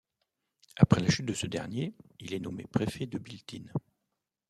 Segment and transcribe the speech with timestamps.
[0.77, 3.71] Après la chute de ce dernier, il est nommé préfet de Biltine.